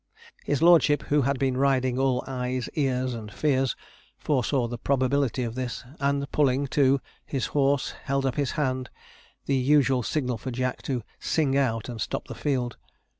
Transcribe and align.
His 0.43 0.63
lordship, 0.63 1.03
who 1.13 1.21
had 1.21 1.37
been 1.37 1.57
riding 1.57 1.99
all 1.99 2.23
eyes, 2.25 2.67
ears, 2.73 3.13
and 3.13 3.31
fears, 3.31 3.75
foresaw 4.17 4.67
the 4.67 4.79
probability 4.79 5.43
of 5.43 5.53
this; 5.53 5.83
and 5.99 6.25
pulling 6.31 6.65
to 6.73 6.99
his 7.23 7.45
horse, 7.53 7.91
held 8.05 8.25
up 8.25 8.33
his 8.33 8.53
hand, 8.53 8.89
the 9.45 9.55
usual 9.57 10.01
signal 10.01 10.39
for 10.39 10.49
Jack 10.49 10.81
to 10.89 11.03
'sing 11.19 11.55
out' 11.55 11.87
and 11.87 12.01
stop 12.01 12.27
the 12.27 12.33
field. 12.33 12.77